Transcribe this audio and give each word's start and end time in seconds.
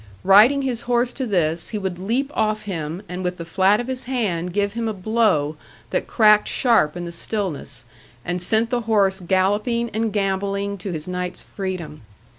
Riding 0.23 0.63
his 0.63 0.81
horse 0.89 1.13
to 1.13 1.27
this, 1.27 1.69
he 1.69 1.77
would 1.77 1.99
leap 1.99 2.31
off 2.33 2.63
him, 2.63 3.03
and 3.07 3.23
with 3.23 3.37
the 3.37 3.45
flat 3.45 3.79
of 3.79 3.85
his 3.85 4.05
hand 4.05 4.51
give 4.51 4.73
him 4.73 4.87
a 4.87 4.95
blow 4.95 5.57
that 5.91 6.07
cracked 6.07 6.47
sharp 6.47 6.97
in 6.97 7.05
the 7.05 7.11
stillness 7.11 7.85
and 8.25 8.41
sent 8.41 8.71
the 8.71 8.81
horse 8.89 9.19
galloping 9.19 9.91
and 9.91 10.11
gambolling 10.11 10.79
to 10.79 10.91
his 10.91 11.07
night's 11.07 11.43
freedom. 11.43 12.01